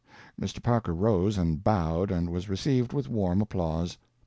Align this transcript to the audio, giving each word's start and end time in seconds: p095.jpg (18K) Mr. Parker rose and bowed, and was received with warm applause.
p095.jpg 0.41 0.45
(18K) 0.45 0.45
Mr. 0.55 0.63
Parker 0.63 0.93
rose 0.95 1.37
and 1.37 1.63
bowed, 1.63 2.09
and 2.09 2.31
was 2.31 2.49
received 2.49 2.91
with 2.91 3.07
warm 3.07 3.39
applause. 3.39 3.99